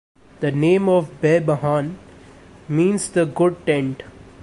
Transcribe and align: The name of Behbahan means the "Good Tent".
The 0.39 0.49
name 0.51 0.89
of 0.89 1.21
Behbahan 1.21 1.95
means 2.67 3.11
the 3.11 3.27
"Good 3.27 3.63
Tent". 3.67 4.01